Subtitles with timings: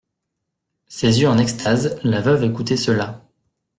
[0.87, 3.23] Ses yeux en extase, la veuve écoutait cela.